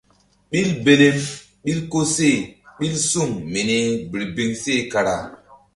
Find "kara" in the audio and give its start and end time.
4.91-5.15